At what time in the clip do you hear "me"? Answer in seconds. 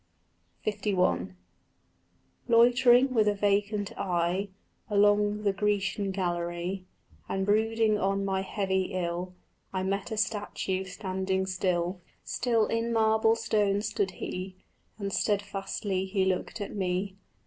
16.75-17.17